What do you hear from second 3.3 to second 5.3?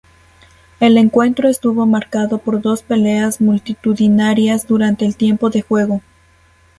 multitudinarias durante el